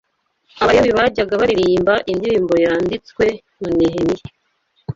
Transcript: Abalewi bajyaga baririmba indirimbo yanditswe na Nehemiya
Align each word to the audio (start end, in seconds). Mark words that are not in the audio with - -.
Abalewi 0.61 0.91
bajyaga 0.97 1.33
baririmba 1.41 1.93
indirimbo 2.11 2.53
yanditswe 2.65 3.25
na 3.61 3.69
Nehemiya 3.77 4.25